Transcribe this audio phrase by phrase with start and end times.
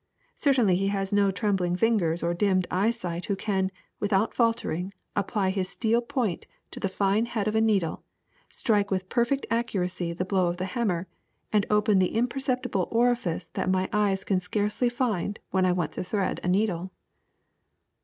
[0.33, 3.69] Certainly he has no trembling fingers or dimmed eyesight who can,
[3.99, 8.03] without faltering, apply his steel point to the fine head of a needle,
[8.49, 11.05] strike with perfect accuracy the blow of the hammer,
[11.53, 16.03] and open the imperceptible orifice that my eyes can scarcely find when I want to
[16.03, 16.89] thread a needle.